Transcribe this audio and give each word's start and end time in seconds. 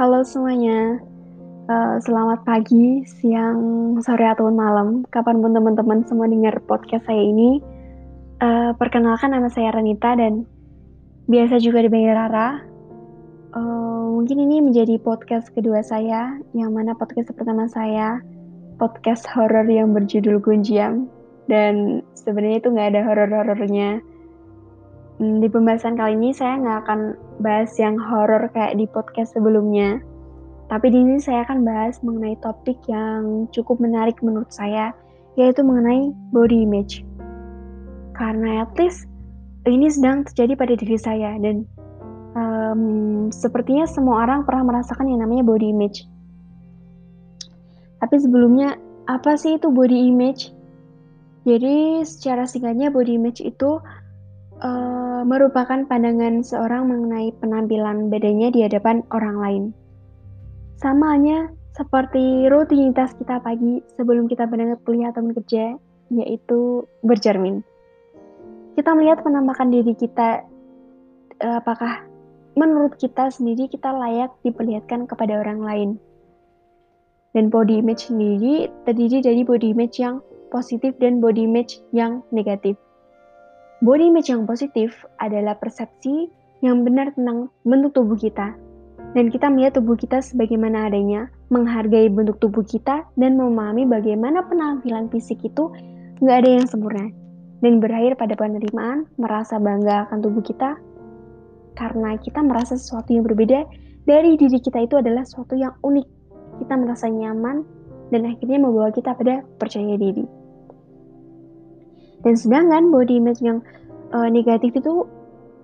Halo 0.00 0.24
semuanya, 0.24 0.96
uh, 1.68 2.00
selamat 2.00 2.48
pagi, 2.48 3.04
siang, 3.04 4.00
sore 4.00 4.32
atau 4.32 4.48
malam, 4.48 5.04
kapan 5.12 5.44
pun 5.44 5.52
teman-teman 5.52 6.00
semua 6.08 6.24
dengar 6.24 6.56
podcast 6.64 7.04
saya 7.04 7.20
ini. 7.20 7.60
Uh, 8.40 8.72
perkenalkan 8.80 9.28
nama 9.28 9.52
saya 9.52 9.76
Renita 9.76 10.16
dan 10.16 10.48
biasa 11.28 11.60
juga 11.60 11.84
dipanggil 11.84 12.16
Rara. 12.16 12.64
Uh, 13.52 14.16
mungkin 14.16 14.40
ini 14.40 14.64
menjadi 14.64 14.96
podcast 15.04 15.52
kedua 15.52 15.84
saya, 15.84 16.40
yang 16.56 16.72
mana 16.72 16.96
podcast 16.96 17.36
pertama 17.36 17.68
saya 17.68 18.24
podcast 18.80 19.28
horor 19.28 19.68
yang 19.68 19.92
berjudul 19.92 20.40
Gunjiam 20.40 21.12
dan 21.44 22.00
sebenarnya 22.16 22.64
itu 22.64 22.72
nggak 22.72 22.96
ada 22.96 23.00
horor-horornya 23.04 24.00
di 25.20 25.48
pembahasan 25.52 26.00
kali 26.00 26.16
ini 26.16 26.32
saya 26.32 26.56
nggak 26.56 26.78
akan 26.88 27.00
bahas 27.44 27.76
yang 27.76 28.00
horor 28.00 28.48
kayak 28.56 28.80
di 28.80 28.88
podcast 28.88 29.36
sebelumnya. 29.36 30.00
Tapi 30.72 30.88
di 30.88 30.96
sini 30.96 31.20
saya 31.20 31.44
akan 31.44 31.60
bahas 31.60 32.00
mengenai 32.00 32.40
topik 32.40 32.80
yang 32.88 33.44
cukup 33.52 33.76
menarik 33.84 34.16
menurut 34.24 34.48
saya, 34.48 34.96
yaitu 35.36 35.60
mengenai 35.60 36.08
body 36.32 36.64
image. 36.64 37.04
Karena 38.16 38.64
at 38.64 38.72
least 38.80 39.04
ini 39.68 39.92
sedang 39.92 40.24
terjadi 40.24 40.56
pada 40.56 40.72
diri 40.72 40.96
saya 40.96 41.36
dan 41.36 41.68
um, 42.32 42.82
sepertinya 43.28 43.84
semua 43.84 44.24
orang 44.24 44.48
pernah 44.48 44.72
merasakan 44.72 45.04
yang 45.04 45.20
namanya 45.20 45.44
body 45.44 45.68
image. 45.68 46.08
Tapi 48.00 48.16
sebelumnya, 48.16 48.80
apa 49.04 49.36
sih 49.36 49.60
itu 49.60 49.68
body 49.68 50.08
image? 50.08 50.48
Jadi 51.44 52.08
secara 52.08 52.48
singkatnya 52.48 52.88
body 52.88 53.20
image 53.20 53.44
itu 53.44 53.84
uh, 54.64 55.09
merupakan 55.24 55.86
pandangan 55.86 56.44
seorang 56.44 56.88
mengenai 56.88 57.32
penampilan 57.40 58.08
badannya 58.08 58.48
di 58.52 58.60
hadapan 58.64 59.02
orang 59.14 59.36
lain. 59.40 59.64
Sama 60.80 61.16
halnya 61.16 61.52
seperti 61.76 62.48
rutinitas 62.50 63.14
kita 63.16 63.40
pagi 63.40 63.80
sebelum 63.96 64.26
kita 64.26 64.44
berangkat 64.48 64.80
kuliah 64.84 65.12
atau 65.14 65.22
bekerja, 65.24 65.76
yaitu 66.10 66.84
bercermin. 67.06 67.62
Kita 68.74 68.92
melihat 68.96 69.22
penampakan 69.22 69.70
diri 69.70 69.94
kita, 69.94 70.44
uh, 71.44 71.56
apakah 71.60 72.04
menurut 72.58 72.98
kita 72.98 73.30
sendiri 73.30 73.70
kita 73.70 73.92
layak 73.92 74.34
diperlihatkan 74.42 75.06
kepada 75.06 75.38
orang 75.40 75.60
lain. 75.62 75.90
Dan 77.30 77.46
body 77.46 77.78
image 77.78 78.10
sendiri 78.10 78.66
terdiri 78.82 79.22
dari 79.22 79.46
body 79.46 79.70
image 79.70 80.02
yang 80.02 80.18
positif 80.50 80.98
dan 80.98 81.22
body 81.22 81.46
image 81.46 81.78
yang 81.94 82.26
negatif. 82.34 82.74
Body 83.80 84.12
image 84.12 84.28
yang 84.28 84.44
positif 84.44 84.92
adalah 85.24 85.56
persepsi 85.56 86.28
yang 86.60 86.84
benar 86.84 87.16
tentang 87.16 87.48
bentuk 87.64 87.96
tubuh 87.96 88.12
kita. 88.12 88.52
Dan 89.16 89.32
kita 89.32 89.48
melihat 89.48 89.80
tubuh 89.80 89.96
kita 89.96 90.20
sebagaimana 90.20 90.92
adanya, 90.92 91.32
menghargai 91.48 92.12
bentuk 92.12 92.36
tubuh 92.44 92.60
kita, 92.60 93.08
dan 93.16 93.40
memahami 93.40 93.88
bagaimana 93.88 94.44
penampilan 94.44 95.08
fisik 95.08 95.40
itu 95.48 95.72
nggak 96.20 96.36
ada 96.44 96.50
yang 96.60 96.66
sempurna. 96.68 97.08
Dan 97.64 97.80
berakhir 97.80 98.20
pada 98.20 98.36
penerimaan, 98.36 99.08
merasa 99.16 99.56
bangga 99.56 100.04
akan 100.12 100.28
tubuh 100.28 100.44
kita, 100.44 100.76
karena 101.72 102.20
kita 102.20 102.44
merasa 102.44 102.76
sesuatu 102.76 103.16
yang 103.16 103.24
berbeda 103.24 103.64
dari 104.04 104.36
diri 104.36 104.60
kita 104.60 104.84
itu 104.84 105.00
adalah 105.00 105.24
sesuatu 105.24 105.56
yang 105.56 105.72
unik. 105.80 106.06
Kita 106.60 106.76
merasa 106.76 107.08
nyaman, 107.08 107.64
dan 108.12 108.28
akhirnya 108.28 108.60
membawa 108.60 108.92
kita 108.92 109.16
pada 109.16 109.40
percaya 109.56 109.96
diri. 109.96 110.39
Dan 112.20 112.34
sedangkan 112.36 112.92
body 112.92 113.16
image 113.16 113.40
yang 113.40 113.64
uh, 114.12 114.28
negatif 114.28 114.76
itu 114.76 115.08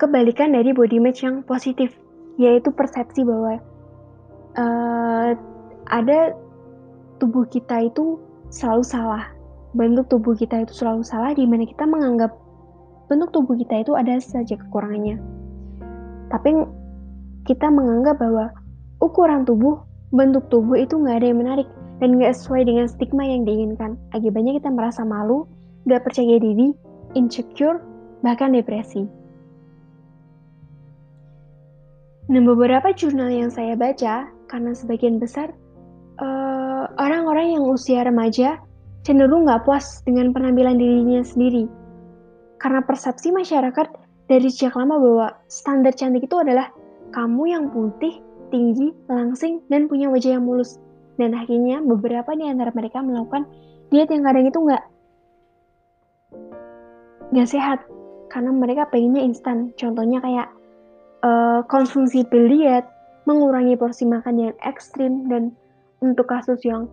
kebalikan 0.00 0.52
dari 0.56 0.72
body 0.72 0.96
image 1.00 1.24
yang 1.24 1.44
positif, 1.44 1.92
yaitu 2.40 2.72
persepsi 2.72 3.24
bahwa 3.24 3.60
uh, 4.56 5.30
ada 5.88 6.32
tubuh 7.20 7.44
kita 7.48 7.88
itu 7.88 8.20
selalu 8.48 8.84
salah. 8.84 9.24
Bentuk 9.76 10.08
tubuh 10.08 10.32
kita 10.32 10.64
itu 10.64 10.72
selalu 10.72 11.04
salah 11.04 11.36
di 11.36 11.44
mana 11.44 11.68
kita 11.68 11.84
menganggap 11.84 12.32
bentuk 13.06 13.30
tubuh 13.30 13.54
kita 13.54 13.84
itu 13.84 13.92
ada 13.92 14.16
saja 14.18 14.56
kekurangannya. 14.56 15.20
Tapi 16.32 16.50
kita 17.46 17.70
menganggap 17.70 18.18
bahwa 18.18 18.50
ukuran 18.98 19.46
tubuh, 19.46 19.78
bentuk 20.10 20.48
tubuh 20.50 20.80
itu 20.80 20.96
nggak 20.98 21.22
ada 21.22 21.26
yang 21.28 21.38
menarik 21.38 21.68
dan 22.02 22.16
nggak 22.18 22.34
sesuai 22.34 22.66
dengan 22.66 22.86
stigma 22.90 23.22
yang 23.22 23.46
diinginkan. 23.46 24.00
Akibatnya 24.16 24.58
kita 24.58 24.72
merasa 24.72 25.06
malu 25.06 25.46
gak 25.86 26.02
percaya 26.02 26.36
diri, 26.42 26.74
insecure, 27.14 27.80
bahkan 28.20 28.52
depresi. 28.52 29.06
Nah, 32.26 32.42
beberapa 32.42 32.90
jurnal 32.90 33.30
yang 33.30 33.50
saya 33.54 33.78
baca, 33.78 34.26
karena 34.50 34.74
sebagian 34.74 35.22
besar 35.22 35.54
uh, 36.18 36.90
orang-orang 36.98 37.54
yang 37.54 37.64
usia 37.70 38.02
remaja 38.02 38.58
cenderung 39.06 39.46
gak 39.46 39.62
puas 39.62 40.02
dengan 40.02 40.34
penampilan 40.34 40.74
dirinya 40.74 41.22
sendiri. 41.22 41.70
Karena 42.58 42.82
persepsi 42.82 43.30
masyarakat 43.30 43.86
dari 44.26 44.48
sejak 44.50 44.74
lama 44.74 44.98
bahwa 44.98 45.28
standar 45.46 45.94
cantik 45.94 46.26
itu 46.26 46.34
adalah 46.34 46.66
kamu 47.14 47.42
yang 47.46 47.64
putih, 47.70 48.18
tinggi, 48.50 48.90
langsing, 49.06 49.62
dan 49.70 49.86
punya 49.86 50.10
wajah 50.10 50.34
yang 50.34 50.42
mulus. 50.42 50.82
Dan 51.14 51.32
akhirnya 51.38 51.78
beberapa 51.78 52.34
di 52.34 52.50
antara 52.50 52.74
mereka 52.74 52.98
melakukan 53.06 53.46
diet 53.94 54.10
yang 54.10 54.26
kadang 54.26 54.50
itu 54.50 54.58
nggak 54.58 54.82
nggak 57.30 57.48
sehat 57.50 57.82
karena 58.30 58.50
mereka 58.54 58.88
pengennya 58.90 59.22
instan. 59.26 59.70
Contohnya 59.78 60.22
kayak 60.22 60.48
uh, 61.22 61.60
konsumsi 61.66 62.26
diet, 62.28 62.86
mengurangi 63.26 63.74
porsi 63.78 64.06
makan 64.06 64.50
yang 64.50 64.56
ekstrim, 64.62 65.26
dan 65.30 65.54
untuk 66.02 66.30
kasus 66.30 66.60
yang 66.62 66.90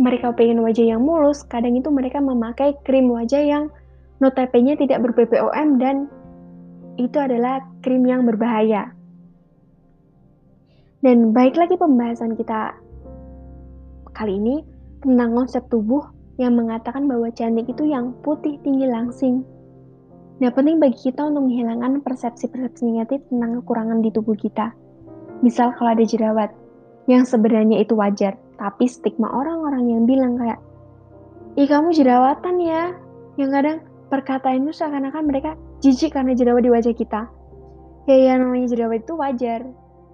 mereka 0.00 0.32
pengen 0.32 0.64
wajah 0.64 0.96
yang 0.96 1.02
mulus, 1.04 1.44
kadang 1.46 1.76
itu 1.76 1.88
mereka 1.92 2.18
memakai 2.18 2.74
krim 2.86 3.12
wajah 3.12 3.42
yang 3.42 3.64
notabene 4.22 4.78
tidak 4.78 5.02
ber-BPOM 5.02 5.82
dan 5.82 6.06
itu 6.96 7.18
adalah 7.18 7.60
krim 7.82 8.06
yang 8.06 8.24
berbahaya. 8.24 8.92
Dan 11.02 11.34
baik 11.34 11.58
lagi 11.58 11.74
pembahasan 11.74 12.38
kita 12.38 12.78
kali 14.14 14.38
ini 14.38 14.62
tentang 15.02 15.34
konsep 15.34 15.66
tubuh 15.66 16.06
yang 16.40 16.56
mengatakan 16.56 17.04
bahwa 17.08 17.28
cantik 17.32 17.68
itu 17.68 17.88
yang 17.88 18.16
putih, 18.24 18.56
tinggi, 18.64 18.88
langsing, 18.88 19.44
Nah, 20.42 20.50
penting 20.50 20.82
bagi 20.82 20.98
kita 20.98 21.22
untuk 21.30 21.46
menghilangkan 21.46 22.02
persepsi-persepsi 22.02 22.82
negatif 22.90 23.22
tentang 23.30 23.62
kekurangan 23.62 24.02
di 24.02 24.10
tubuh 24.10 24.34
kita. 24.34 24.74
Misal 25.38 25.70
kalau 25.78 25.94
ada 25.94 26.02
jerawat, 26.02 26.50
yang 27.06 27.22
sebenarnya 27.22 27.78
itu 27.78 27.94
wajar, 27.94 28.34
tapi 28.58 28.90
stigma 28.90 29.30
orang-orang 29.30 29.86
yang 29.86 30.02
bilang 30.02 30.34
kayak, 30.34 30.58
ih 31.54 31.70
kamu 31.70 31.94
jerawatan 31.94 32.58
ya, 32.58 32.90
yang 33.38 33.54
kadang 33.54 33.86
perkataan 34.10 34.66
itu 34.66 34.82
seakan-akan 34.82 35.30
mereka 35.30 35.54
jijik 35.78 36.18
karena 36.18 36.34
jerawat 36.34 36.66
di 36.66 36.70
wajah 36.74 36.94
kita. 36.94 37.30
Ya 38.10 38.34
yang 38.34 38.42
namanya 38.42 38.66
jerawat 38.66 39.06
itu 39.06 39.14
wajar, 39.14 39.62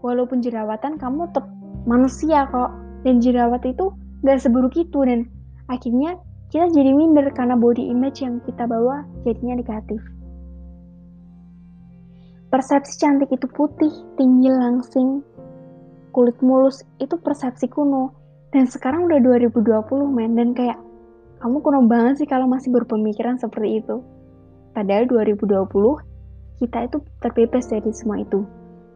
walaupun 0.04 0.44
jerawatan 0.44 1.00
kamu 1.00 1.32
tetap 1.32 1.48
manusia 1.88 2.44
kok, 2.52 2.68
dan 3.00 3.24
jerawat 3.24 3.64
itu 3.64 3.96
gak 4.28 4.44
seburuk 4.44 4.76
itu, 4.76 5.08
dan 5.08 5.24
akhirnya 5.68 6.16
kita 6.48 6.72
jadi 6.72 6.96
minder 6.96 7.28
karena 7.36 7.54
body 7.60 7.92
image 7.92 8.24
yang 8.24 8.40
kita 8.48 8.64
bawa 8.64 9.04
jadinya 9.28 9.60
negatif. 9.60 10.00
Persepsi 12.48 12.96
cantik 12.96 13.28
itu 13.28 13.44
putih, 13.52 13.92
tinggi, 14.16 14.48
langsing, 14.48 15.20
kulit 16.16 16.40
mulus, 16.40 16.80
itu 16.96 17.20
persepsi 17.20 17.68
kuno. 17.68 18.16
Dan 18.48 18.64
sekarang 18.64 19.04
udah 19.04 19.20
2020 19.20 20.08
men, 20.08 20.32
dan 20.32 20.56
kayak 20.56 20.80
kamu 21.44 21.60
kuno 21.60 21.84
banget 21.84 22.24
sih 22.24 22.28
kalau 22.28 22.48
masih 22.48 22.72
berpemikiran 22.72 23.36
seperti 23.36 23.84
itu. 23.84 24.00
Padahal 24.72 25.04
2020, 25.04 25.68
kita 26.64 26.88
itu 26.88 26.98
terbebas 27.20 27.68
dari 27.68 27.92
semua 27.92 28.24
itu. 28.24 28.48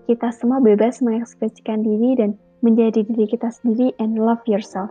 Kita 0.08 0.32
semua 0.32 0.56
bebas 0.64 1.04
mengekspresikan 1.04 1.84
diri 1.84 2.16
dan 2.16 2.40
menjadi 2.64 3.04
diri 3.04 3.28
kita 3.28 3.52
sendiri 3.52 3.92
and 4.00 4.16
love 4.16 4.40
yourself. 4.48 4.88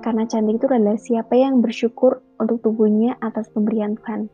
Karena 0.00 0.24
cantik 0.24 0.60
itu 0.60 0.66
adalah 0.68 0.96
siapa 0.96 1.36
yang 1.36 1.60
bersyukur 1.60 2.24
untuk 2.40 2.64
tubuhnya 2.64 3.20
atas 3.20 3.52
pemberian 3.52 4.00
Tuhan. 4.00 4.32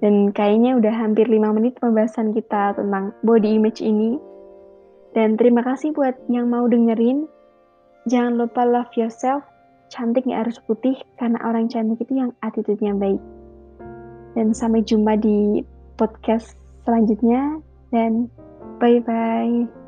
Dan 0.00 0.32
kayaknya 0.32 0.80
udah 0.80 0.94
hampir 0.96 1.28
5 1.28 1.36
menit 1.52 1.76
pembahasan 1.76 2.32
kita 2.32 2.72
tentang 2.80 3.12
body 3.20 3.60
image 3.60 3.84
ini. 3.84 4.16
Dan 5.12 5.36
terima 5.36 5.60
kasih 5.60 5.92
buat 5.92 6.16
yang 6.32 6.48
mau 6.48 6.64
dengerin. 6.64 7.28
Jangan 8.08 8.40
lupa 8.40 8.64
love 8.64 8.88
yourself. 8.96 9.44
Cantik 9.92 10.24
gak 10.24 10.48
harus 10.48 10.56
putih, 10.64 10.96
karena 11.20 11.36
orang 11.44 11.68
cantik 11.68 12.00
itu 12.00 12.16
yang 12.16 12.32
attitude-nya 12.40 12.96
baik. 12.96 13.20
Dan 14.32 14.56
sampai 14.56 14.80
jumpa 14.86 15.20
di 15.20 15.60
podcast 16.00 16.56
selanjutnya. 16.88 17.60
Dan 17.92 18.32
bye-bye. 18.80 19.79